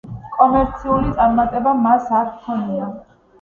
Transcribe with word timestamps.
კომერციული 0.35 1.11
წარმატება 1.19 1.75
მას 1.83 2.09
არ 2.21 2.33
ჰქონია. 2.33 2.91